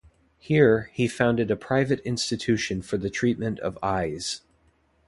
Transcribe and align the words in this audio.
Here, 0.39 0.89
he 0.93 1.07
founded 1.07 1.51
a 1.51 1.55
private 1.55 1.99
institution 1.99 2.81
for 2.81 2.97
the 2.97 3.11
treatment 3.11 3.59
of 3.59 3.77
eyes. 3.83 4.41